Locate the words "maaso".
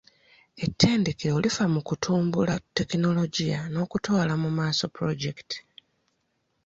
4.57-4.83